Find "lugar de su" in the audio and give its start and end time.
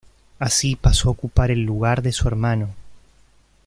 1.63-2.27